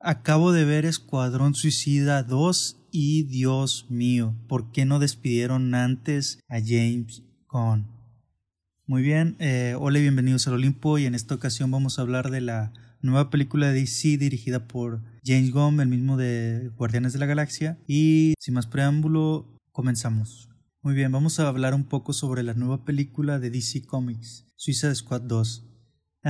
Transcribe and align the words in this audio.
Acabo 0.00 0.52
de 0.52 0.64
ver 0.64 0.84
Escuadrón 0.84 1.56
Suicida 1.56 2.22
2 2.22 2.76
y 2.92 3.24
Dios 3.24 3.86
mío, 3.88 4.32
¿por 4.46 4.70
qué 4.70 4.84
no 4.84 5.00
despidieron 5.00 5.74
antes 5.74 6.38
a 6.48 6.60
James 6.64 7.24
Gunn? 7.48 7.88
Muy 8.86 9.02
bien, 9.02 9.34
eh, 9.40 9.74
hola 9.76 9.98
y 9.98 10.02
bienvenidos 10.02 10.46
al 10.46 10.54
Olimpo 10.54 10.98
y 10.98 11.06
en 11.06 11.16
esta 11.16 11.34
ocasión 11.34 11.72
vamos 11.72 11.98
a 11.98 12.02
hablar 12.02 12.30
de 12.30 12.40
la 12.40 12.72
nueva 13.02 13.28
película 13.28 13.72
de 13.72 13.80
DC 13.80 14.18
dirigida 14.18 14.68
por 14.68 15.02
James 15.24 15.50
Gunn, 15.50 15.80
el 15.80 15.88
mismo 15.88 16.16
de 16.16 16.70
Guardianes 16.76 17.12
de 17.12 17.18
la 17.18 17.26
Galaxia. 17.26 17.76
Y 17.88 18.34
sin 18.38 18.54
más 18.54 18.68
preámbulo, 18.68 19.58
comenzamos. 19.72 20.48
Muy 20.80 20.94
bien, 20.94 21.10
vamos 21.10 21.40
a 21.40 21.48
hablar 21.48 21.74
un 21.74 21.84
poco 21.84 22.12
sobre 22.12 22.44
la 22.44 22.54
nueva 22.54 22.84
película 22.84 23.40
de 23.40 23.50
DC 23.50 23.84
Comics, 23.84 24.46
Suicide 24.54 24.94
Squad 24.94 25.22
2. 25.22 25.67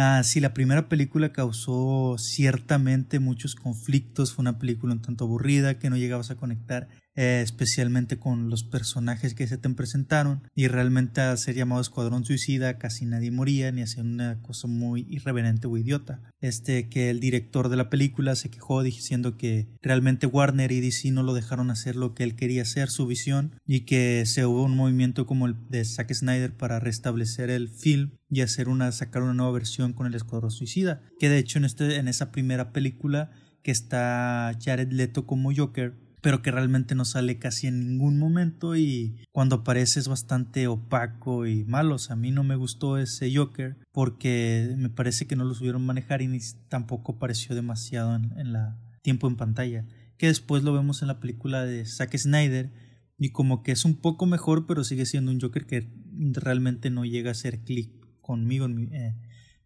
Ah, 0.00 0.22
sí, 0.22 0.38
la 0.38 0.54
primera 0.54 0.88
película 0.88 1.32
causó 1.32 2.14
ciertamente 2.18 3.18
muchos 3.18 3.56
conflictos, 3.56 4.32
fue 4.32 4.44
una 4.44 4.56
película 4.56 4.92
un 4.92 5.02
tanto 5.02 5.24
aburrida 5.24 5.80
que 5.80 5.90
no 5.90 5.96
llegabas 5.96 6.30
a 6.30 6.36
conectar 6.36 6.86
eh, 7.20 7.40
especialmente 7.42 8.20
con 8.20 8.48
los 8.48 8.62
personajes 8.62 9.34
que 9.34 9.48
se 9.48 9.58
te 9.58 9.68
presentaron 9.70 10.42
y 10.54 10.68
realmente 10.68 11.20
al 11.20 11.36
ser 11.36 11.56
llamado 11.56 11.80
Escuadrón 11.80 12.24
Suicida 12.24 12.78
casi 12.78 13.06
nadie 13.06 13.32
moría 13.32 13.72
ni 13.72 13.82
hacían 13.82 14.06
una 14.06 14.40
cosa 14.40 14.68
muy 14.68 15.04
irreverente 15.10 15.66
o 15.66 15.76
idiota. 15.76 16.20
Este 16.40 16.88
que 16.88 17.10
el 17.10 17.18
director 17.18 17.70
de 17.70 17.76
la 17.76 17.90
película 17.90 18.36
se 18.36 18.50
quejó 18.50 18.84
diciendo 18.84 19.36
que 19.36 19.66
realmente 19.82 20.28
Warner 20.28 20.70
y 20.70 20.80
DC 20.80 21.10
no 21.10 21.24
lo 21.24 21.34
dejaron 21.34 21.72
hacer 21.72 21.96
lo 21.96 22.14
que 22.14 22.22
él 22.22 22.36
quería 22.36 22.62
hacer, 22.62 22.88
su 22.88 23.08
visión, 23.08 23.50
y 23.66 23.80
que 23.80 24.22
se 24.24 24.46
hubo 24.46 24.62
un 24.62 24.76
movimiento 24.76 25.26
como 25.26 25.46
el 25.46 25.56
de 25.68 25.84
Zack 25.84 26.14
Snyder 26.14 26.56
para 26.56 26.78
restablecer 26.78 27.50
el 27.50 27.68
film 27.68 28.12
y 28.30 28.42
hacer 28.42 28.68
una 28.68 28.92
sacar 28.92 29.24
una 29.24 29.34
nueva 29.34 29.50
versión 29.50 29.92
con 29.92 30.06
el 30.06 30.14
Escuadrón 30.14 30.52
Suicida, 30.52 31.02
que 31.18 31.28
de 31.28 31.38
hecho 31.38 31.58
en 31.58 31.64
este 31.64 31.96
en 31.96 32.06
esa 32.06 32.30
primera 32.30 32.72
película 32.72 33.32
que 33.64 33.72
está 33.72 34.56
Jared 34.64 34.92
Leto 34.92 35.26
como 35.26 35.52
Joker 35.52 36.06
pero 36.28 36.42
que 36.42 36.50
realmente 36.50 36.94
no 36.94 37.06
sale 37.06 37.38
casi 37.38 37.68
en 37.68 37.80
ningún 37.80 38.18
momento 38.18 38.76
y 38.76 39.16
cuando 39.32 39.56
aparece 39.56 39.98
es 39.98 40.08
bastante 40.08 40.66
opaco 40.66 41.46
y 41.46 41.64
malo. 41.64 41.94
O 41.94 41.98
sea, 41.98 42.12
a 42.12 42.16
mí 42.18 42.32
no 42.32 42.44
me 42.44 42.54
gustó 42.54 42.98
ese 42.98 43.34
Joker 43.34 43.78
porque 43.92 44.74
me 44.76 44.90
parece 44.90 45.26
que 45.26 45.36
no 45.36 45.44
lo 45.44 45.54
supieron 45.54 45.86
manejar 45.86 46.20
y 46.20 46.28
ni 46.28 46.38
tampoco 46.68 47.18
pareció 47.18 47.54
demasiado 47.54 48.14
en, 48.14 48.38
en 48.38 48.52
la 48.52 48.78
tiempo 49.00 49.26
en 49.26 49.36
pantalla. 49.36 49.86
Que 50.18 50.26
después 50.26 50.62
lo 50.64 50.74
vemos 50.74 51.00
en 51.00 51.08
la 51.08 51.18
película 51.18 51.64
de 51.64 51.86
Zack 51.86 52.14
Snyder 52.18 52.74
y 53.16 53.30
como 53.30 53.62
que 53.62 53.72
es 53.72 53.86
un 53.86 53.94
poco 53.94 54.26
mejor, 54.26 54.66
pero 54.66 54.84
sigue 54.84 55.06
siendo 55.06 55.32
un 55.32 55.40
Joker 55.40 55.64
que 55.64 55.90
realmente 56.12 56.90
no 56.90 57.06
llega 57.06 57.30
a 57.30 57.32
hacer 57.32 57.60
clic 57.60 57.90
conmigo 58.20 58.66
en 58.66 58.74
mi, 58.74 58.82
eh, 58.94 59.14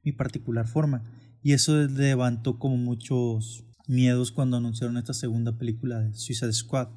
mi 0.04 0.12
particular 0.12 0.68
forma. 0.68 1.02
Y 1.42 1.54
eso 1.54 1.88
levantó 1.88 2.60
como 2.60 2.76
muchos 2.76 3.66
miedos 3.86 4.32
cuando 4.32 4.56
anunciaron 4.56 4.96
esta 4.96 5.14
segunda 5.14 5.58
película 5.58 6.00
de 6.00 6.14
Suicide 6.14 6.52
Squad, 6.52 6.88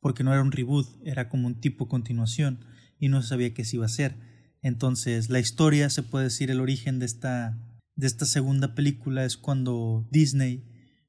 porque 0.00 0.24
no 0.24 0.32
era 0.32 0.42
un 0.42 0.52
reboot, 0.52 0.86
era 1.04 1.28
como 1.28 1.46
un 1.46 1.60
tipo 1.60 1.88
continuación 1.88 2.64
y 2.98 3.08
no 3.08 3.22
se 3.22 3.28
sabía 3.28 3.54
qué 3.54 3.64
se 3.64 3.76
iba 3.76 3.84
a 3.84 3.86
hacer. 3.86 4.16
Entonces, 4.62 5.30
la 5.30 5.40
historia, 5.40 5.90
se 5.90 6.02
puede 6.02 6.24
decir, 6.24 6.50
el 6.50 6.60
origen 6.60 6.98
de 6.98 7.06
esta, 7.06 7.58
de 7.96 8.06
esta 8.06 8.26
segunda 8.26 8.74
película 8.74 9.24
es 9.24 9.36
cuando 9.36 10.06
Disney, 10.10 10.64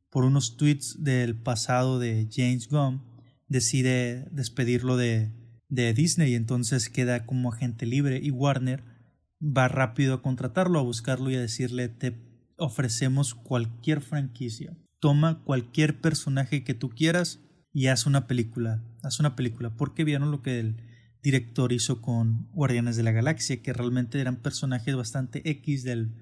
por 0.09 0.23
unos 0.23 0.57
tweets 0.57 1.03
del 1.03 1.35
pasado 1.35 1.99
de 1.99 2.27
James 2.31 2.67
Gunn, 2.69 3.03
decide 3.47 4.27
despedirlo 4.31 4.97
de, 4.97 5.31
de 5.69 5.93
Disney, 5.93 6.35
entonces 6.35 6.89
queda 6.89 7.25
como 7.25 7.51
agente 7.51 7.85
libre 7.85 8.19
y 8.21 8.31
Warner 8.31 8.83
va 9.41 9.67
rápido 9.67 10.13
a 10.13 10.21
contratarlo, 10.21 10.79
a 10.79 10.83
buscarlo 10.83 11.31
y 11.31 11.35
a 11.35 11.41
decirle 11.41 11.89
te 11.89 12.15
ofrecemos 12.57 13.33
cualquier 13.33 14.01
franquicia 14.01 14.77
toma 15.01 15.43
cualquier 15.43 15.99
personaje 15.99 16.63
que 16.63 16.73
tú 16.73 16.89
quieras 16.89 17.41
y 17.73 17.87
haz 17.87 18.05
una 18.05 18.27
película, 18.27 18.83
haz 19.03 19.19
una 19.19 19.35
película, 19.35 19.75
porque 19.75 20.05
vieron 20.05 20.31
lo 20.31 20.41
que 20.41 20.59
el 20.59 20.77
director 21.23 21.73
hizo 21.73 22.01
con 22.01 22.47
Guardianes 22.53 22.95
de 22.95 23.03
la 23.03 23.11
Galaxia, 23.11 23.61
que 23.61 23.73
realmente 23.73 24.21
eran 24.21 24.37
personajes 24.37 24.95
bastante 24.95 25.49
X 25.49 25.83
del, 25.83 26.13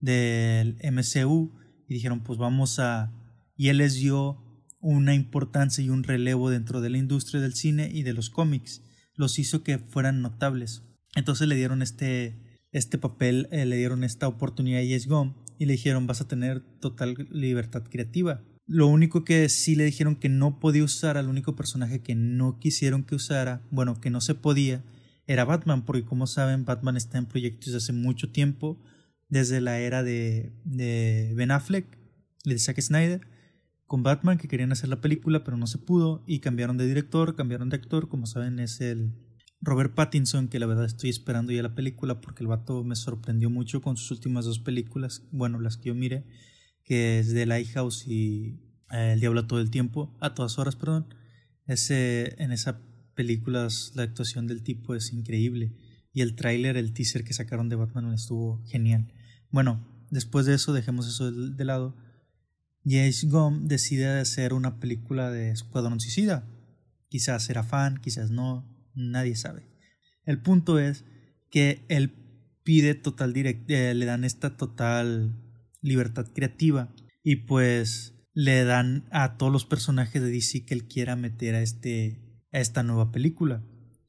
del 0.00 0.78
MCU, 0.92 1.52
y 1.88 1.94
dijeron, 1.94 2.20
pues 2.20 2.38
vamos 2.38 2.78
a... 2.78 3.12
Y 3.56 3.68
él 3.68 3.78
les 3.78 3.94
dio 3.94 4.38
una 4.80 5.14
importancia 5.14 5.84
y 5.84 5.90
un 5.90 6.04
relevo 6.04 6.50
dentro 6.50 6.80
de 6.80 6.90
la 6.90 6.98
industria 6.98 7.40
del 7.40 7.54
cine 7.54 7.90
y 7.92 8.04
de 8.04 8.14
los 8.14 8.30
cómics, 8.30 8.82
los 9.14 9.38
hizo 9.38 9.62
que 9.62 9.78
fueran 9.78 10.22
notables. 10.22 10.84
Entonces 11.16 11.48
le 11.48 11.56
dieron 11.56 11.82
este, 11.82 12.66
este 12.70 12.96
papel, 12.96 13.48
eh, 13.50 13.66
le 13.66 13.76
dieron 13.76 14.04
esta 14.04 14.28
oportunidad 14.28 14.80
a 14.80 14.84
Yes 14.84 15.08
Gum 15.08 15.34
y 15.60 15.66
le 15.66 15.74
dijeron 15.74 16.06
vas 16.06 16.22
a 16.22 16.26
tener 16.26 16.60
total 16.80 17.28
libertad 17.30 17.82
creativa. 17.82 18.42
Lo 18.66 18.86
único 18.86 19.24
que 19.24 19.46
sí 19.50 19.76
le 19.76 19.84
dijeron 19.84 20.16
que 20.16 20.30
no 20.30 20.58
podía 20.58 20.82
usar, 20.82 21.18
al 21.18 21.28
único 21.28 21.54
personaje 21.54 22.00
que 22.00 22.14
no 22.14 22.58
quisieron 22.58 23.04
que 23.04 23.14
usara, 23.14 23.60
bueno, 23.70 24.00
que 24.00 24.08
no 24.08 24.22
se 24.22 24.34
podía, 24.34 24.82
era 25.26 25.44
Batman, 25.44 25.84
porque 25.84 26.06
como 26.06 26.26
saben, 26.26 26.64
Batman 26.64 26.96
está 26.96 27.18
en 27.18 27.26
proyectos 27.26 27.74
hace 27.74 27.92
mucho 27.92 28.32
tiempo, 28.32 28.80
desde 29.28 29.60
la 29.60 29.78
era 29.80 30.02
de, 30.02 30.50
de 30.64 31.34
Ben 31.36 31.50
Affleck 31.50 31.98
y 32.44 32.54
de 32.54 32.58
Zack 32.58 32.80
Snyder, 32.80 33.20
con 33.84 34.02
Batman, 34.02 34.38
que 34.38 34.48
querían 34.48 34.72
hacer 34.72 34.88
la 34.88 35.02
película, 35.02 35.44
pero 35.44 35.58
no 35.58 35.66
se 35.66 35.76
pudo, 35.76 36.24
y 36.26 36.38
cambiaron 36.38 36.78
de 36.78 36.86
director, 36.86 37.36
cambiaron 37.36 37.68
de 37.68 37.76
actor, 37.76 38.08
como 38.08 38.24
saben, 38.24 38.60
es 38.60 38.80
el 38.80 39.12
Robert 39.62 39.94
Pattinson, 39.94 40.48
que 40.48 40.58
la 40.58 40.66
verdad 40.66 40.86
estoy 40.86 41.10
esperando 41.10 41.52
ya 41.52 41.62
la 41.62 41.74
película 41.74 42.20
porque 42.20 42.42
el 42.42 42.48
vato 42.48 42.82
me 42.82 42.96
sorprendió 42.96 43.50
mucho 43.50 43.82
con 43.82 43.96
sus 43.96 44.10
últimas 44.10 44.44
dos 44.44 44.58
películas, 44.58 45.22
bueno, 45.32 45.60
las 45.60 45.76
que 45.76 45.88
yo 45.88 45.94
mire, 45.94 46.24
que 46.84 47.18
es 47.18 47.32
The 47.32 47.46
Lighthouse 47.46 48.06
y 48.06 48.60
eh, 48.90 49.12
El 49.12 49.20
Diablo 49.20 49.46
todo 49.46 49.60
el 49.60 49.70
tiempo, 49.70 50.16
a 50.20 50.34
todas 50.34 50.58
horas, 50.58 50.76
perdón. 50.76 51.14
Ese, 51.66 52.42
en 52.42 52.52
esa 52.52 52.80
película 53.14 53.68
la 53.94 54.02
actuación 54.02 54.46
del 54.46 54.62
tipo 54.62 54.94
es 54.94 55.12
increíble 55.12 55.76
y 56.12 56.22
el 56.22 56.34
tráiler, 56.34 56.76
el 56.76 56.92
teaser 56.92 57.24
que 57.24 57.34
sacaron 57.34 57.68
de 57.68 57.76
Batman 57.76 58.12
estuvo 58.12 58.62
genial. 58.64 59.12
Bueno, 59.50 60.06
después 60.10 60.46
de 60.46 60.54
eso, 60.54 60.72
dejemos 60.72 61.06
eso 61.06 61.30
de, 61.30 61.64
lado. 61.64 61.96
James 62.84 63.26
Gunn 63.28 63.68
decide 63.68 64.20
hacer 64.20 64.52
una 64.52 64.80
película 64.80 65.30
de 65.30 65.50
Escuadrón 65.50 66.00
Suicida. 66.00 66.48
Quizás 67.08 67.48
era 67.50 67.62
fan, 67.62 67.98
quizás 67.98 68.30
no, 68.30 68.69
nadie 68.94 69.36
sabe. 69.36 69.66
El 70.24 70.40
punto 70.40 70.78
es 70.78 71.04
que 71.50 71.84
él 71.88 72.12
pide 72.62 72.94
total 72.94 73.32
direct 73.32 73.68
eh, 73.70 73.94
le 73.94 74.06
dan 74.06 74.24
esta 74.24 74.56
total 74.56 75.34
libertad 75.80 76.26
creativa 76.32 76.94
y 77.22 77.36
pues 77.36 78.14
le 78.32 78.64
dan 78.64 79.08
a 79.10 79.36
todos 79.36 79.52
los 79.52 79.64
personajes 79.64 80.22
de 80.22 80.30
DC 80.30 80.64
que 80.64 80.74
él 80.74 80.86
quiera 80.86 81.16
meter 81.16 81.54
a 81.54 81.62
este 81.62 82.20
a 82.52 82.60
esta 82.60 82.82
nueva 82.82 83.12
película 83.12 83.62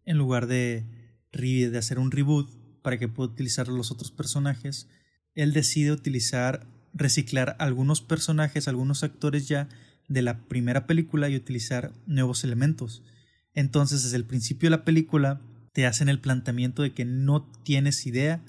en 0.06 0.18
lugar 0.18 0.48
de 0.48 0.86
de 1.32 1.78
hacer 1.78 1.98
un 1.98 2.12
reboot 2.12 2.50
para 2.82 3.00
que 3.00 3.08
pueda 3.08 3.32
utilizar 3.32 3.68
los 3.70 3.90
otros 3.90 4.12
personajes 4.12 4.90
él 5.34 5.54
decide 5.54 5.92
utilizar 5.92 6.68
reciclar 6.94 7.56
algunos 7.58 8.02
personajes 8.02 8.68
algunos 8.68 9.04
actores 9.04 9.48
ya 9.48 9.70
de 10.10 10.22
la 10.22 10.46
primera 10.48 10.88
película 10.88 11.30
y 11.30 11.38
utilizar 11.38 11.94
nuevos 12.06 12.44
elementos 12.44 13.02
entonces, 13.54 14.04
desde 14.04 14.18
el 14.18 14.26
principio 14.26 14.68
de 14.68 14.78
la 14.78 14.86
película, 14.86 15.42
te 15.74 15.86
hacen 15.86 16.10
el 16.10 16.20
planteamiento 16.20 16.82
de 16.82 16.94
que 16.94 17.06
no 17.06 17.50
tienes 17.64 18.06
idea 18.06 18.44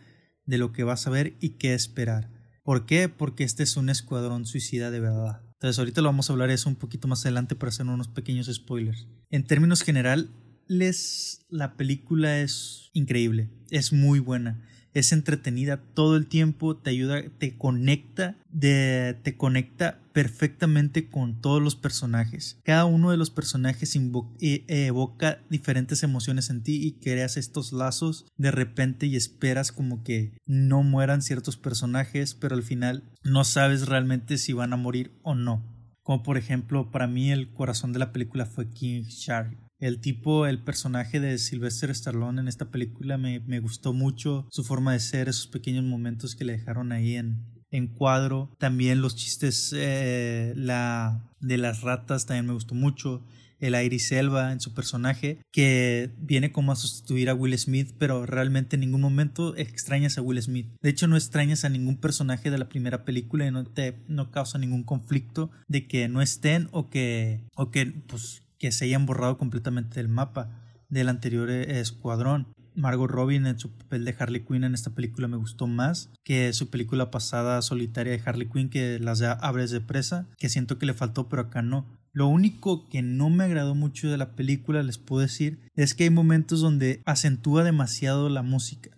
de 0.45 0.59
lo 0.59 0.73
que 0.73 0.85
vas 0.85 1.07
a 1.07 1.11
ver 1.11 1.37
y 1.41 1.51
qué 1.51 1.75
esperar. 1.75 2.31
¿Por 2.63 2.87
qué? 2.87 3.09
Porque 3.09 3.45
este 3.45 3.63
es 3.63 3.77
un 3.77 3.89
escuadrón 3.89 4.47
suicida 4.47 4.91
de 4.91 5.01
verdad. 5.01 5.43
Entonces, 5.55 5.79
ahorita 5.79 6.01
lo 6.01 6.09
vamos 6.09 6.29
a 6.29 6.33
hablar 6.33 6.51
eso 6.51 6.69
un 6.69 6.77
poquito 6.77 7.09
más 7.09 7.25
adelante 7.25 7.55
para 7.55 7.71
hacer 7.71 7.87
unos 7.87 8.09
pequeños 8.09 8.53
spoilers. 8.53 9.07
En 9.31 9.45
términos 9.45 9.83
generales, 9.83 11.47
la 11.49 11.77
película 11.77 12.41
es 12.41 12.91
increíble, 12.93 13.51
es 13.71 13.93
muy 13.93 14.19
buena 14.19 14.67
es 14.95 15.13
entretenida 15.13 15.79
todo 15.95 16.17
el 16.17 16.27
tiempo, 16.27 16.77
te 16.77 16.91
ayuda, 16.91 17.23
te 17.39 17.57
conecta, 17.57 18.37
te 18.59 19.35
conecta 19.37 19.99
perfectamente 20.13 21.09
con 21.09 21.41
todos 21.41 21.63
los 21.63 21.75
personajes. 21.77 22.59
Cada 22.65 22.85
uno 22.85 23.11
de 23.11 23.17
los 23.17 23.31
personajes 23.31 23.97
e, 24.41 24.65
evoca 24.69 25.41
diferentes 25.49 26.03
emociones 26.03 26.51
en 26.51 26.63
ti 26.63 26.87
y 26.87 26.93
creas 26.93 27.37
estos 27.37 27.73
lazos 27.73 28.27
de 28.37 28.51
repente 28.51 29.07
y 29.07 29.17
esperas 29.17 29.73
como 29.73 30.03
que 30.05 30.33
no 30.47 30.83
mueran 30.83 31.23
ciertos 31.23 31.57
personajes, 31.57 32.35
pero 32.35 32.55
al 32.55 32.63
final 32.63 33.05
no 33.23 33.45
sabes 33.45 33.89
realmente 33.89 34.39
si 34.39 34.53
van 34.53 34.73
a 34.73 34.77
morir 34.77 35.13
o 35.23 35.35
no. 35.35 35.63
Como 36.03 36.23
por 36.23 36.37
ejemplo, 36.37 36.91
para 36.91 37.07
mí 37.07 37.31
el 37.31 37.53
corazón 37.53 37.93
de 37.93 38.01
la 38.01 38.13
película 38.13 38.45
fue 38.45 38.69
King 38.69 39.05
Shark. 39.05 39.57
El 39.83 39.99
tipo, 39.99 40.47
el 40.47 40.63
personaje 40.63 41.19
de 41.19 41.37
Sylvester 41.39 41.91
Stallone 41.91 42.41
en 42.41 42.47
esta 42.47 42.71
película 42.71 43.19
me, 43.19 43.41
me 43.41 43.59
gustó 43.59 43.93
mucho, 43.93 44.47
su 44.49 44.63
forma 44.63 44.93
de 44.93 45.01
ser, 45.01 45.29
esos 45.29 45.49
pequeños 45.49 45.83
momentos 45.83 46.37
que 46.37 46.45
le 46.45 46.53
dejaron 46.53 46.93
ahí 46.93 47.17
en, 47.17 47.45
en 47.73 47.89
cuadro. 47.89 48.55
También 48.61 49.03
los 49.03 49.17
chistes 49.17 49.75
eh, 49.77 50.53
la, 50.55 51.29
de 51.41 51.59
las 51.59 51.81
ratas 51.81 52.27
también 52.27 52.47
me 52.47 52.53
gustó 52.53 52.77
mucho. 52.77 53.25
el 53.59 53.75
Iris 53.75 54.13
Elba 54.13 54.53
en 54.53 54.61
su 54.61 54.73
personaje, 54.73 55.39
que 55.53 56.11
viene 56.17 56.53
como 56.53 56.71
a 56.71 56.77
sustituir 56.77 57.29
a 57.29 57.35
Will 57.35 57.59
Smith, 57.59 57.95
pero 57.99 58.25
realmente 58.25 58.77
en 58.77 58.81
ningún 58.81 59.01
momento 59.01 59.57
extrañas 59.57 60.17
a 60.17 60.23
Will 60.23 60.43
Smith. 60.43 60.69
De 60.81 60.91
hecho, 60.91 61.09
no 61.09 61.17
extrañas 61.17 61.65
a 61.65 61.69
ningún 61.69 61.97
personaje 61.97 62.53
de 62.53 62.59
la 62.59 62.69
primera 62.69 63.05
película 63.05 63.47
y 63.47 63.51
no 63.51 63.65
te 63.65 63.99
no 64.07 64.31
causa 64.31 64.59
ningún 64.59 64.85
conflicto 64.85 65.51
de 65.67 65.89
que 65.89 66.09
no 66.09 66.23
estén 66.23 66.69
o 66.71 66.89
que, 66.89 67.49
o 67.57 67.71
que, 67.71 67.87
pues, 67.87 68.43
que 68.63 68.71
se 68.71 68.85
hayan 68.85 69.07
borrado 69.07 69.39
completamente 69.39 69.97
del 69.97 70.09
mapa 70.09 70.49
del 70.89 71.09
anterior 71.09 71.51
eh, 71.51 71.81
escuadrón. 71.81 72.47
Margot 72.77 73.11
Robin 73.11 73.45
en 73.47 73.59
su 73.59 73.77
papel 73.77 74.05
de 74.05 74.15
Harley 74.17 74.45
Quinn 74.47 74.63
en 74.63 74.73
esta 74.73 74.95
película 74.95 75.27
me 75.27 75.37
gustó 75.37 75.67
más 75.67 76.11
que 76.23 76.53
su 76.53 76.71
película 76.71 77.11
pasada 77.11 77.61
solitaria 77.61 78.13
de 78.13 78.23
Harley 78.25 78.49
Quinn 78.49 78.71
que 78.71 79.01
las 79.01 79.19
de 79.19 79.27
Abres 79.27 79.73
de 79.73 79.81
Presa, 79.81 80.29
que 80.39 80.49
siento 80.49 80.79
que 80.79 80.87
le 80.87 80.95
faltó 80.95 81.29
pero 81.29 81.43
acá 81.43 81.61
no. 81.61 81.99
Lo 82.13 82.29
único 82.29 82.89
que 82.89 83.03
no 83.03 83.31
me 83.31 83.43
agradó 83.43 83.75
mucho 83.75 84.09
de 84.09 84.17
la 84.17 84.37
película, 84.37 84.85
les 84.85 84.99
puedo 84.99 85.23
decir, 85.23 85.59
es 85.75 85.95
que 85.95 86.05
hay 86.05 86.11
momentos 86.11 86.61
donde 86.61 87.03
acentúa 87.05 87.65
demasiado 87.65 88.29
la 88.29 88.43
música. 88.43 88.91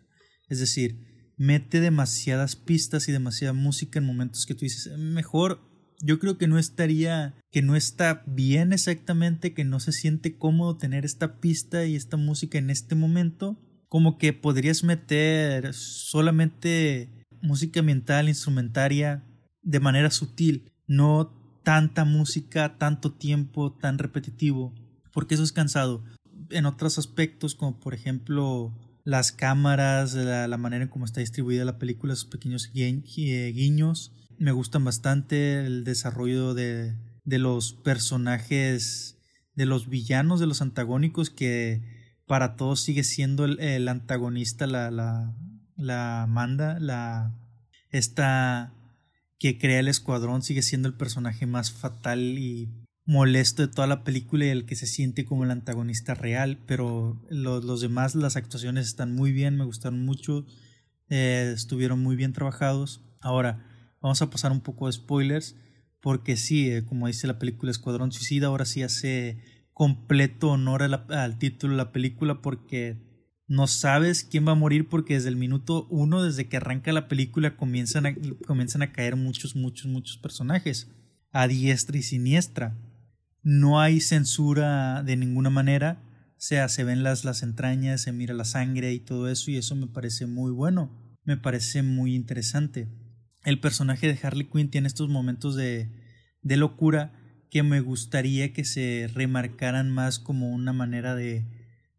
Es 0.50 0.58
decir, 0.58 1.32
mete 1.38 1.81
demasiadas 1.81 2.55
pistas 2.55 3.08
y 3.08 3.12
demasiada 3.12 3.55
música 3.55 3.99
en 3.99 4.05
momentos 4.05 4.44
que 4.44 4.55
tú 4.55 4.60
dices, 4.60 4.99
mejor 4.99 5.60
yo 6.04 6.18
creo 6.18 6.36
que 6.36 6.48
no 6.48 6.58
estaría, 6.58 7.34
que 7.50 7.62
no 7.62 7.76
está 7.76 8.22
bien 8.26 8.74
exactamente, 8.74 9.54
que 9.54 9.64
no 9.64 9.80
se 9.80 9.90
siente 9.90 10.36
cómodo 10.36 10.76
tener 10.76 11.06
esta 11.06 11.40
pista 11.40 11.86
y 11.86 11.96
esta 11.96 12.18
música 12.18 12.58
en 12.58 12.68
este 12.68 12.94
momento. 12.94 13.56
Como 13.88 14.18
que 14.18 14.34
podrías 14.34 14.84
meter 14.84 15.72
solamente 15.72 17.08
música 17.40 17.80
ambiental, 17.80 18.28
instrumentaria, 18.28 19.24
de 19.62 19.80
manera 19.80 20.10
sutil, 20.10 20.70
no 20.86 21.32
tanta 21.62 22.04
música, 22.04 22.76
tanto 22.76 23.12
tiempo, 23.14 23.72
tan 23.72 23.96
repetitivo, 23.96 24.74
porque 25.10 25.34
eso 25.34 25.42
es 25.42 25.52
cansado. 25.52 26.04
En 26.50 26.66
otros 26.66 26.98
aspectos, 26.98 27.54
como 27.54 27.80
por 27.80 27.94
ejemplo 27.94 28.74
las 29.04 29.32
cámaras, 29.32 30.12
la, 30.12 30.48
la 30.48 30.58
manera 30.58 30.84
en 30.84 30.90
cómo 30.90 31.06
está 31.06 31.20
distribuida 31.20 31.64
la 31.64 31.78
película, 31.78 32.12
esos 32.12 32.26
pequeños 32.26 32.70
guiños, 32.74 34.12
me 34.38 34.52
gustan 34.52 34.84
bastante 34.84 35.64
el 35.64 35.84
desarrollo 35.84 36.54
de, 36.54 36.94
de 37.25 37.38
los 37.38 37.72
personajes, 37.72 39.19
de 39.54 39.66
los 39.66 39.88
villanos, 39.88 40.40
de 40.40 40.46
los 40.46 40.62
antagónicos, 40.62 41.31
que 41.31 41.82
para 42.26 42.56
todos 42.56 42.81
sigue 42.81 43.04
siendo 43.04 43.44
el, 43.44 43.88
antagonista, 43.88 44.66
la, 44.66 44.90
la, 44.90 45.34
la 45.76 46.22
Amanda, 46.22 46.78
la, 46.81 47.34
esta 47.90 48.72
que 49.38 49.58
crea 49.58 49.81
el 49.81 49.88
escuadrón, 49.88 50.42
sigue 50.42 50.62
siendo 50.62 50.88
el 50.88 50.94
personaje 50.94 51.46
más 51.46 51.72
fatal 51.72 52.20
y 52.38 52.70
molesto 53.06 53.66
de 53.66 53.72
toda 53.72 53.86
la 53.86 54.02
película 54.02 54.46
y 54.46 54.48
el 54.48 54.64
que 54.64 54.76
se 54.76 54.86
siente 54.86 55.25
como 55.25 55.44
el 55.44 55.50
antagonista 55.50 56.14
real, 56.14 56.58
pero 56.66 57.22
los, 57.28 57.64
los 57.64 57.81
demás, 57.81 58.14
las 58.14 58.36
actuaciones 58.36 58.86
están 58.86 59.14
muy 59.14 59.32
bien, 59.32 59.56
me 59.56 59.64
gustaron 59.64 60.04
mucho, 60.04 60.46
eh, 61.10 61.52
estuvieron 61.54 62.02
muy 62.02 62.16
bien 62.16 62.32
trabajados. 62.32 63.02
Ahora, 63.20 63.66
Vamos 64.04 64.20
a 64.20 64.28
pasar 64.28 64.52
un 64.52 64.60
poco 64.60 64.84
de 64.84 64.92
spoilers, 64.92 65.56
porque 66.02 66.36
sí, 66.36 66.70
eh, 66.70 66.84
como 66.84 67.06
dice 67.06 67.26
la 67.26 67.38
película 67.38 67.70
Escuadrón 67.70 68.12
Suicida, 68.12 68.48
ahora 68.48 68.66
sí 68.66 68.82
hace 68.82 69.38
completo 69.72 70.50
honor 70.50 70.82
al 70.82 71.38
título 71.38 71.72
de 71.72 71.78
la 71.78 71.90
película 71.90 72.42
porque 72.42 72.98
no 73.46 73.66
sabes 73.66 74.22
quién 74.22 74.46
va 74.46 74.52
a 74.52 74.56
morir 74.56 74.90
porque 74.90 75.14
desde 75.14 75.30
el 75.30 75.36
minuto 75.36 75.86
uno, 75.88 76.22
desde 76.22 76.48
que 76.50 76.58
arranca 76.58 76.92
la 76.92 77.08
película, 77.08 77.56
comienzan 77.56 78.04
a, 78.04 78.92
caer 78.92 79.16
muchos, 79.16 79.56
muchos, 79.56 79.86
muchos 79.86 80.18
personajes 80.18 80.90
a 81.32 81.48
diestra 81.48 81.96
y 81.96 82.02
siniestra. 82.02 82.76
No 83.42 83.80
hay 83.80 84.02
censura 84.02 85.02
de 85.02 85.16
ninguna 85.16 85.48
manera, 85.48 86.02
o 86.32 86.40
sea, 86.42 86.68
se 86.68 86.84
ven 86.84 87.04
las 87.04 87.42
entrañas, 87.42 88.02
se 88.02 88.12
mira 88.12 88.34
la 88.34 88.44
sangre 88.44 88.92
y 88.92 89.00
todo 89.00 89.30
eso 89.30 89.50
y 89.50 89.56
eso 89.56 89.74
me 89.74 89.86
parece 89.86 90.26
muy 90.26 90.52
bueno, 90.52 90.90
me 91.24 91.38
parece 91.38 91.82
muy 91.82 92.14
interesante 92.14 92.86
el 93.44 93.61
personaje 93.61 94.06
de 94.06 94.19
Harley 94.23 94.49
Quinn 94.50 94.70
tiene 94.70 94.88
estos 94.88 95.08
momentos 95.08 95.55
de, 95.55 95.88
de 96.43 96.56
locura 96.56 97.12
que 97.50 97.62
me 97.62 97.81
gustaría 97.81 98.52
que 98.52 98.64
se 98.64 99.08
remarcaran 99.14 99.91
más 99.91 100.19
como 100.19 100.50
una 100.50 100.73
manera 100.73 101.14
de, 101.14 101.46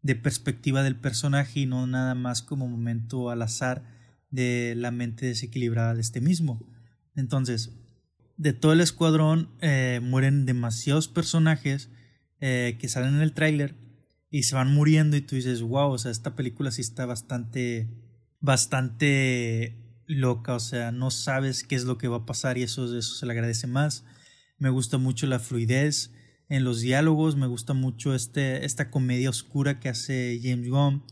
de 0.02 0.14
perspectiva 0.14 0.82
del 0.82 0.96
personaje 0.96 1.60
y 1.60 1.66
no 1.66 1.86
nada 1.86 2.14
más 2.14 2.42
como 2.42 2.68
momento 2.68 3.30
al 3.30 3.42
azar 3.42 3.84
de 4.30 4.74
la 4.76 4.90
mente 4.90 5.26
desequilibrada 5.26 5.94
de 5.94 6.00
este 6.00 6.20
mismo. 6.20 6.60
Entonces, 7.14 7.72
de 8.36 8.52
todo 8.52 8.72
el 8.72 8.80
escuadrón 8.80 9.48
eh, 9.60 10.00
mueren 10.02 10.46
demasiados 10.46 11.08
personajes 11.08 11.88
eh, 12.40 12.76
que 12.78 12.88
salen 12.88 13.14
en 13.14 13.22
el 13.22 13.32
tráiler 13.32 13.74
y 14.30 14.42
se 14.42 14.56
van 14.56 14.74
muriendo 14.74 15.16
y 15.16 15.22
tú 15.22 15.36
dices, 15.36 15.62
wow, 15.62 15.90
o 15.90 15.98
sea, 15.98 16.10
esta 16.10 16.36
película 16.36 16.70
sí 16.70 16.82
está 16.82 17.06
bastante, 17.06 17.88
bastante 18.40 19.85
loca, 20.06 20.54
o 20.54 20.60
sea, 20.60 20.92
no 20.92 21.10
sabes 21.10 21.64
qué 21.64 21.74
es 21.74 21.84
lo 21.84 21.98
que 21.98 22.08
va 22.08 22.18
a 22.18 22.26
pasar 22.26 22.58
y 22.58 22.62
eso, 22.62 22.84
eso 22.96 23.14
se 23.14 23.26
le 23.26 23.32
agradece 23.32 23.66
más. 23.66 24.04
Me 24.58 24.70
gusta 24.70 24.98
mucho 24.98 25.26
la 25.26 25.38
fluidez 25.38 26.12
en 26.48 26.64
los 26.64 26.80
diálogos, 26.80 27.36
me 27.36 27.46
gusta 27.46 27.74
mucho 27.74 28.14
este, 28.14 28.64
esta 28.64 28.90
comedia 28.90 29.30
oscura 29.30 29.80
que 29.80 29.88
hace 29.88 30.40
James 30.42 30.68
Gunn 30.68 31.02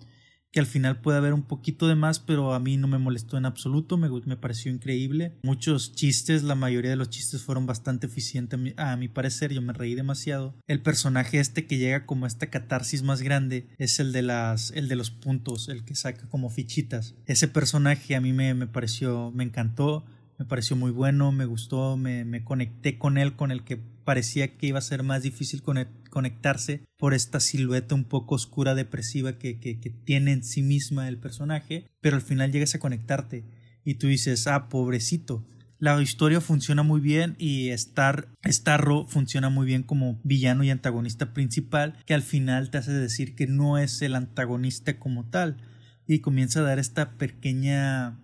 que 0.55 0.61
al 0.61 0.67
final 0.67 1.01
puede 1.01 1.19
haber 1.19 1.35
un 1.35 1.43
poquito 1.43 1.89
de 1.89 1.97
más, 1.97 2.21
pero 2.21 2.55
a 2.55 2.61
mí 2.61 2.77
no 2.77 2.87
me 2.87 2.99
molestó 2.99 3.37
en 3.37 3.45
absoluto, 3.45 3.99
me, 3.99 4.09
me 4.09 4.37
pareció 4.37 4.71
increíble. 4.71 5.33
Muchos 5.43 5.97
chistes, 5.97 6.45
la 6.45 6.55
mayoría 6.55 6.93
de 6.93 6.97
los 6.97 7.11
chistes 7.11 7.43
fueron 7.43 7.67
bastante 7.67 8.06
eficientes 8.06 8.61
a 8.77 8.97
mi, 8.97 9.09
parecer, 9.09 9.53
yo 9.53 9.61
me 9.61 9.73
reí 9.73 9.97
demasiado. 9.97 10.55
El 10.69 10.81
personaje 10.81 11.41
este 11.41 11.67
que 11.67 11.77
llega 11.77 12.06
como 12.06 12.25
esta 12.25 12.51
catarsis 12.51 13.03
más 13.03 13.21
grande 13.21 13.67
es 13.79 13.99
el 13.99 14.12
de 14.12 14.23
las 14.23 14.71
el 14.71 14.87
de 14.87 14.95
los 14.95 15.11
puntos, 15.11 15.69
el 15.69 15.85
que 15.85 15.97
saca 15.97 16.29
como 16.29 16.51
fichitas. 16.51 17.17
Ese 17.27 17.49
personaje 17.49 18.15
a 18.15 18.21
mí 18.21 18.33
me, 18.33 18.55
me 18.55 18.69
pareció, 18.69 19.33
me 19.33 19.43
encantó, 19.43 20.05
me 20.39 20.45
pareció 20.45 20.77
muy 20.77 20.93
bueno, 20.93 21.33
me 21.33 21.47
gustó, 21.47 21.97
me, 21.97 22.25
me 22.25 22.45
conecté 22.45 22.97
con 22.97 23.19
él, 23.19 23.35
con 23.35 23.50
el 23.50 23.65
que 23.65 23.81
parecía 24.05 24.56
que 24.56 24.67
iba 24.67 24.79
a 24.79 24.83
ser 24.83 25.03
más 25.03 25.23
difícil 25.23 25.62
conectarse 26.11 26.85
por 26.97 27.15
esta 27.15 27.41
silueta 27.41 27.95
un 27.95 28.05
poco 28.05 28.35
oscura, 28.35 28.75
depresiva 28.75 29.39
que, 29.39 29.59
que, 29.59 29.75
tiene 30.05 30.33
en 30.33 30.45
sí 30.45 30.62
misma 30.62 31.09
el 31.09 31.19
personaje, 31.19 31.87
pero 32.01 32.17
al 32.17 32.23
final 32.23 32.53
llegas 32.53 32.75
a 32.75 32.79
conectarte 32.79 33.45
y 33.85 33.95
tú 33.95 34.06
dices, 34.06 34.47
ah, 34.47 34.69
pobrecito. 34.69 35.47
La 35.79 36.01
historia 36.01 36.41
funciona 36.41 36.83
muy 36.83 37.01
bien 37.01 37.35
y 37.39 37.71
Star, 37.71 38.29
Starro 38.47 39.06
funciona 39.06 39.51
muy 39.51 39.67
bien 39.67 39.83
como 39.83 40.21
villano 40.23 40.65
y 40.65 40.71
antagonista 40.71 41.35
principal, 41.35 41.99
que 42.07 42.15
al 42.15 42.23
final 42.23 42.71
te 42.71 42.79
hace 42.79 42.93
decir 42.93 43.35
que 43.35 43.47
no 43.47 43.77
es 43.77 44.00
el 44.00 44.15
antagonista 44.15 44.99
como 44.99 45.29
tal 45.29 45.57
y 46.07 46.21
comienza 46.21 46.61
a 46.61 46.62
dar 46.62 46.79
esta 46.79 47.19
pequeña 47.19 48.21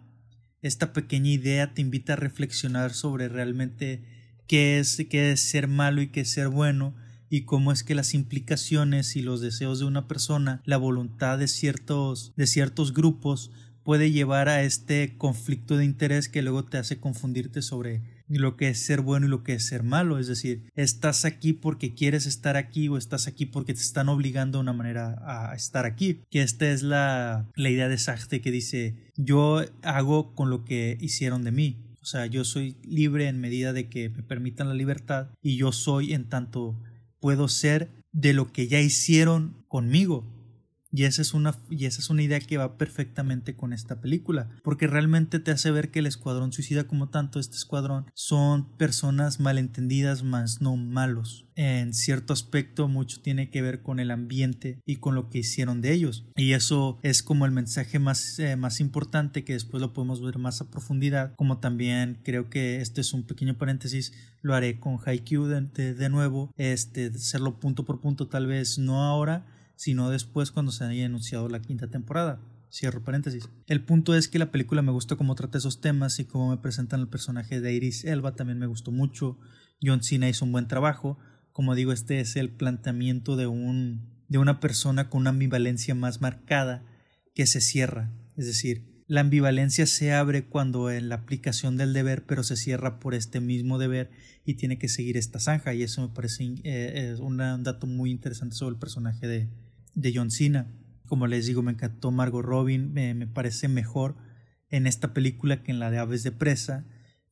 esta 0.62 0.92
pequeña 0.92 1.30
idea 1.30 1.72
te 1.72 1.80
invita 1.80 2.12
a 2.12 2.16
reflexionar 2.16 2.92
sobre 2.92 3.28
realmente 3.28 4.02
qué 4.50 4.80
es, 4.80 5.06
qué 5.08 5.30
es 5.30 5.40
ser 5.40 5.68
malo 5.68 6.02
y 6.02 6.08
qué 6.08 6.22
es 6.22 6.32
ser 6.32 6.48
bueno 6.48 6.92
y 7.28 7.42
cómo 7.42 7.70
es 7.70 7.84
que 7.84 7.94
las 7.94 8.14
implicaciones 8.14 9.14
y 9.14 9.22
los 9.22 9.40
deseos 9.40 9.78
de 9.78 9.84
una 9.84 10.08
persona, 10.08 10.60
la 10.64 10.76
voluntad 10.76 11.38
de 11.38 11.46
ciertos, 11.46 12.32
de 12.34 12.48
ciertos 12.48 12.92
grupos 12.92 13.52
puede 13.84 14.10
llevar 14.10 14.48
a 14.48 14.64
este 14.64 15.16
conflicto 15.16 15.76
de 15.76 15.84
interés 15.84 16.28
que 16.28 16.42
luego 16.42 16.64
te 16.64 16.78
hace 16.78 16.98
confundirte 16.98 17.62
sobre 17.62 18.02
lo 18.26 18.56
que 18.56 18.70
es 18.70 18.80
ser 18.80 19.02
bueno 19.02 19.26
y 19.26 19.28
lo 19.28 19.44
que 19.44 19.52
es 19.52 19.66
ser 19.66 19.84
malo. 19.84 20.18
Es 20.18 20.26
decir, 20.26 20.68
estás 20.74 21.24
aquí 21.24 21.52
porque 21.52 21.94
quieres 21.94 22.26
estar 22.26 22.56
aquí 22.56 22.88
o 22.88 22.96
estás 22.96 23.28
aquí 23.28 23.46
porque 23.46 23.72
te 23.72 23.82
están 23.82 24.08
obligando 24.08 24.58
de 24.58 24.62
una 24.62 24.72
manera 24.72 25.22
a 25.26 25.54
estar 25.54 25.86
aquí. 25.86 26.22
Que 26.28 26.42
esta 26.42 26.68
es 26.68 26.82
la, 26.82 27.48
la 27.54 27.70
idea 27.70 27.88
de 27.88 27.98
Sartre 27.98 28.40
que 28.40 28.50
dice 28.50 28.96
yo 29.14 29.62
hago 29.84 30.34
con 30.34 30.50
lo 30.50 30.64
que 30.64 30.98
hicieron 31.00 31.44
de 31.44 31.52
mí. 31.52 31.76
O 32.02 32.04
sea, 32.04 32.26
yo 32.26 32.44
soy 32.44 32.76
libre 32.82 33.28
en 33.28 33.40
medida 33.40 33.72
de 33.72 33.88
que 33.88 34.08
me 34.08 34.22
permitan 34.22 34.68
la 34.68 34.74
libertad 34.74 35.28
y 35.42 35.56
yo 35.56 35.72
soy 35.72 36.14
en 36.14 36.28
tanto 36.28 36.80
puedo 37.20 37.48
ser 37.48 37.90
de 38.12 38.32
lo 38.32 38.52
que 38.52 38.68
ya 38.68 38.80
hicieron 38.80 39.64
conmigo. 39.68 40.24
Y 40.92 41.04
esa, 41.04 41.22
es 41.22 41.34
una, 41.34 41.54
y 41.70 41.84
esa 41.86 42.00
es 42.00 42.10
una 42.10 42.22
idea 42.22 42.40
que 42.40 42.56
va 42.56 42.76
perfectamente 42.76 43.54
con 43.54 43.72
esta 43.72 44.00
película, 44.00 44.50
porque 44.64 44.88
realmente 44.88 45.38
te 45.38 45.52
hace 45.52 45.70
ver 45.70 45.90
que 45.90 46.00
el 46.00 46.06
escuadrón 46.06 46.52
suicida 46.52 46.84
como 46.84 47.10
tanto, 47.10 47.38
este 47.38 47.56
escuadrón, 47.56 48.06
son 48.14 48.76
personas 48.76 49.38
malentendidas 49.38 50.24
más 50.24 50.60
no 50.60 50.76
malos. 50.76 51.46
En 51.54 51.92
cierto 51.92 52.32
aspecto 52.32 52.88
mucho 52.88 53.20
tiene 53.20 53.50
que 53.50 53.62
ver 53.62 53.82
con 53.82 54.00
el 54.00 54.10
ambiente 54.10 54.80
y 54.86 54.96
con 54.96 55.14
lo 55.14 55.28
que 55.28 55.38
hicieron 55.38 55.80
de 55.80 55.92
ellos. 55.92 56.26
Y 56.36 56.52
eso 56.52 56.98
es 57.02 57.22
como 57.22 57.44
el 57.44 57.52
mensaje 57.52 57.98
más, 57.98 58.38
eh, 58.38 58.56
más 58.56 58.80
importante 58.80 59.44
que 59.44 59.52
después 59.52 59.80
lo 59.80 59.92
podemos 59.92 60.22
ver 60.22 60.38
más 60.38 60.60
a 60.60 60.70
profundidad, 60.70 61.34
como 61.36 61.58
también 61.58 62.18
creo 62.24 62.48
que 62.48 62.80
este 62.80 63.00
es 63.02 63.12
un 63.12 63.24
pequeño 63.24 63.58
paréntesis, 63.58 64.12
lo 64.42 64.54
haré 64.54 64.80
con 64.80 64.98
Haikyuu 65.04 65.46
de, 65.46 65.94
de 65.94 66.08
nuevo, 66.08 66.50
este, 66.56 67.06
hacerlo 67.06 67.60
punto 67.60 67.84
por 67.84 68.00
punto 68.00 68.26
tal 68.26 68.46
vez 68.46 68.78
no 68.78 69.02
ahora, 69.04 69.46
sino 69.80 70.10
después 70.10 70.50
cuando 70.50 70.72
se 70.72 70.84
haya 70.84 71.06
anunciado 71.06 71.48
la 71.48 71.62
quinta 71.62 71.86
temporada. 71.86 72.38
Cierro 72.70 73.02
paréntesis. 73.02 73.48
El 73.66 73.82
punto 73.82 74.14
es 74.14 74.28
que 74.28 74.38
la 74.38 74.52
película 74.52 74.82
me 74.82 74.92
gusta 74.92 75.16
cómo 75.16 75.34
trata 75.34 75.56
esos 75.56 75.80
temas 75.80 76.20
y 76.20 76.26
cómo 76.26 76.50
me 76.50 76.58
presentan 76.58 77.00
el 77.00 77.08
personaje 77.08 77.62
de 77.62 77.72
Iris 77.72 78.04
Elba 78.04 78.34
también 78.34 78.58
me 78.58 78.66
gustó 78.66 78.92
mucho. 78.92 79.38
John 79.82 80.02
Cena 80.02 80.28
hizo 80.28 80.44
un 80.44 80.52
buen 80.52 80.68
trabajo. 80.68 81.16
Como 81.52 81.74
digo, 81.74 81.92
este 81.92 82.20
es 82.20 82.36
el 82.36 82.50
planteamiento 82.50 83.36
de 83.36 83.46
un 83.46 84.20
de 84.28 84.36
una 84.36 84.60
persona 84.60 85.08
con 85.08 85.22
una 85.22 85.30
ambivalencia 85.30 85.94
más 85.94 86.20
marcada 86.20 86.84
que 87.34 87.46
se 87.46 87.62
cierra, 87.62 88.12
es 88.36 88.44
decir, 88.46 88.84
la 89.06 89.22
ambivalencia 89.22 89.86
se 89.86 90.12
abre 90.12 90.44
cuando 90.44 90.90
en 90.90 91.08
la 91.08 91.16
aplicación 91.16 91.76
del 91.76 91.94
deber, 91.94 92.26
pero 92.26 92.44
se 92.44 92.54
cierra 92.54 93.00
por 93.00 93.14
este 93.14 93.40
mismo 93.40 93.78
deber 93.78 94.10
y 94.44 94.54
tiene 94.54 94.78
que 94.78 94.88
seguir 94.88 95.16
esta 95.16 95.40
zanja. 95.40 95.74
Y 95.74 95.82
eso 95.82 96.00
me 96.02 96.14
parece 96.14 96.54
eh, 96.62 97.16
un 97.18 97.38
dato 97.38 97.88
muy 97.88 98.12
interesante 98.12 98.54
sobre 98.54 98.74
el 98.74 98.78
personaje 98.78 99.26
de, 99.26 99.48
de 100.00 100.12
John 100.14 100.30
Cena. 100.30 100.72
Como 101.06 101.26
les 101.26 101.46
digo, 101.46 101.62
me 101.62 101.72
encantó 101.72 102.10
Margot 102.10 102.44
Robin, 102.44 102.92
me, 102.92 103.26
parece 103.26 103.68
mejor 103.68 104.16
en 104.68 104.86
esta 104.86 105.12
película 105.12 105.62
que 105.62 105.72
en 105.72 105.80
la 105.80 105.90
de 105.90 105.98
Aves 105.98 106.22
de 106.22 106.32
Presa. 106.32 106.86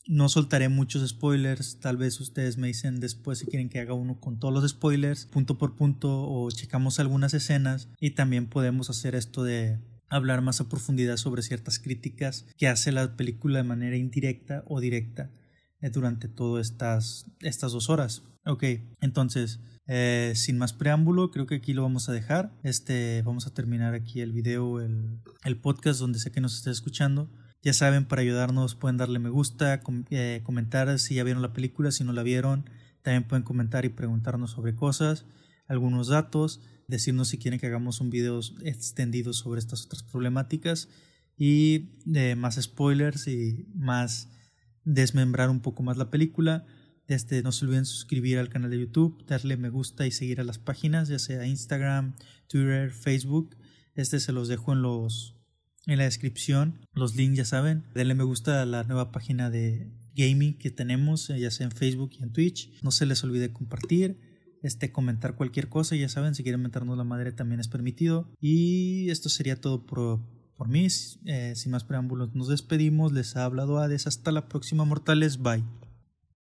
No 0.07 0.29
soltaré 0.29 0.69
muchos 0.69 1.07
spoilers, 1.09 1.81
tal 1.81 1.99
vez 1.99 2.19
ustedes 2.21 2.57
me 2.57 2.67
dicen 2.67 2.99
después 2.99 3.39
si 3.39 3.47
quieren 3.47 3.69
que 3.69 3.79
haga 3.79 3.93
uno 3.93 4.21
con 4.21 4.39
todos 4.39 4.55
los 4.55 4.69
spoilers, 4.69 5.27
punto 5.27 5.59
por 5.59 5.77
punto, 5.77 6.23
o 6.29 6.51
checamos 6.51 6.99
algunas 6.99 7.35
escenas 7.35 7.91
y 8.01 8.13
también 8.13 8.47
podemos 8.47 8.89
hacer 8.89 9.15
esto 9.15 9.45
de 9.45 9.79
hablar 10.09 10.41
más 10.41 10.61
a 10.61 10.69
profundidad 10.69 11.19
sobre 11.19 11.43
ciertas 11.43 11.79
críticas 11.79 12.47
que 12.57 12.69
hace 12.69 12.91
la 12.91 13.17
película 13.17 13.59
de 13.59 13.65
manera 13.65 13.97
indirecta 13.97 14.65
o 14.67 14.81
directa 14.81 15.31
eh, 15.81 15.91
durante 15.91 16.29
todas 16.29 16.71
estas, 16.71 17.27
estas 17.41 17.73
dos 17.73 17.91
horas. 17.91 18.23
Ok, 18.45 18.65
entonces 19.01 19.61
eh, 19.91 20.35
sin 20.37 20.59
más 20.59 20.75
preámbulo, 20.75 21.31
creo 21.31 21.47
que 21.47 21.57
aquí 21.57 21.73
lo 21.73 21.83
vamos 21.83 22.11
a 22.11 22.13
dejar. 22.13 22.53
Este, 22.63 23.23
vamos 23.23 23.47
a 23.47 23.55
terminar 23.55 23.95
aquí 23.95 24.21
el 24.21 24.33
video, 24.33 24.81
el, 24.81 25.21
podcast 25.63 25.99
donde 25.99 26.19
sé 26.19 26.31
que 26.31 26.43
nos 26.43 26.57
está 26.57 26.71
escuchando. 26.71 27.31
Ya 27.63 27.73
saben, 27.73 28.05
para 28.05 28.21
ayudarnos 28.21 28.75
pueden 28.75 28.99
darle 28.99 29.19
me 29.19 29.31
gusta, 29.31 29.81
eh, 30.11 30.43
comentar 30.45 30.99
si 30.99 31.15
ya 31.15 31.25
vieron 31.25 31.43
la 31.43 31.55
película, 31.55 31.91
si 31.91 32.05
no 32.05 32.13
la 32.13 32.23
vieron. 32.23 32.69
También 33.03 33.27
pueden 33.27 33.45
comentar 33.45 33.87
y 33.87 33.89
preguntarnos 33.89 34.51
sobre 34.51 34.77
cosas, 34.77 35.25
algunos 35.67 36.09
datos, 36.09 36.61
decirnos 36.87 37.29
si 37.29 37.39
quieren 37.39 37.59
que 37.59 37.67
hagamos 37.67 38.03
un 38.03 38.11
video 38.11 38.41
extendido 38.63 39.33
sobre 39.33 39.59
estas 39.59 39.87
otras 39.87 40.03
problemáticas 40.03 40.89
y 41.39 41.95
de 42.05 42.37
más 42.37 42.57
spoilers 42.61 43.27
y 43.27 43.67
más 43.75 44.29
desmembrar 44.85 45.49
un 45.49 45.61
poco 45.61 45.83
más 45.83 45.97
la 45.97 46.11
película. 46.11 46.67
Este, 47.09 47.43
no 47.43 47.53
se 47.53 47.65
olviden 47.65 47.87
suscribir 47.87 48.39
al 48.39 48.51
canal 48.51 48.71
de 48.71 48.79
YouTube, 48.79 49.25
darle 49.27 49.57
me 49.57 49.71
gusta 49.71 50.07
y 50.07 50.11
seguir 50.11 50.41
a 50.41 50.45
las 50.45 50.59
páginas, 50.59 51.09
ya 51.09 51.19
sea 51.19 51.47
Instagram, 51.47 52.15
Twitter, 52.47 52.93
Facebook. 52.93 53.57
Este 53.95 54.21
se 54.21 54.33
los 54.33 54.47
dejo 54.47 54.73
en 54.73 54.83
los 54.83 55.35
en 55.87 55.97
la 55.97 56.05
descripción, 56.05 56.81
los 56.93 57.17
links 57.17 57.39
ya 57.39 57.45
saben. 57.47 57.85
Denle 57.95 58.15
me 58.15 58.25
gusta 58.25 58.61
a 58.61 58.67
la 58.67 58.85
nueva 58.85 59.11
página 59.11 59.49
de 59.49 59.91
gaming 60.15 60.59
que 60.59 60.71
tenemos, 60.71 61.31
eh, 61.31 61.41
ya 61.41 61.51
sea 61.51 61.65
en 61.65 61.73
Facebook 61.73 62.11
y 62.19 62.23
en 62.23 62.31
Twitch. 62.31 62.71
No 62.83 62.91
se 62.91 63.07
les 63.07 63.25
olvide 63.25 63.55
compartir, 63.55 64.21
este 64.63 64.93
comentar 64.93 65.35
cualquier 65.35 65.71
cosa, 65.71 65.97
ya 65.97 66.11
saben, 66.11 66.35
si 66.35 66.43
quieren 66.43 66.61
meternos 66.61 66.99
la 66.99 67.05
madre 67.05 67.33
también 67.33 67.61
es 67.61 67.69
permitido. 67.69 68.31
Y 68.39 69.09
esto 69.09 69.31
sería 69.31 69.59
todo 69.59 69.87
por, 69.87 70.21
por 70.57 70.69
mí. 70.69 70.89
Eh, 71.25 71.55
sin 71.57 71.73
más 71.73 71.85
preámbulos, 71.85 72.35
nos 72.35 72.49
despedimos. 72.49 73.13
Les 73.13 73.37
ha 73.37 73.47
hablado 73.47 73.79
Hades. 73.79 74.07
Hasta 74.07 74.31
la 74.31 74.49
próxima, 74.49 74.85
mortales. 74.85 75.39
Bye. 75.39 75.88